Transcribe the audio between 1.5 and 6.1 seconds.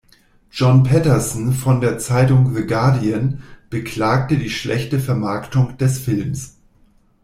von der Zeitung "The Guardian" beklagte die schlechte Vermarktung des